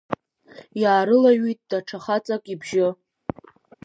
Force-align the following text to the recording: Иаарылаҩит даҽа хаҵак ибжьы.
Иаарылаҩит 0.81 1.59
даҽа 1.69 1.97
хаҵак 2.03 2.43
ибжьы. 2.53 2.87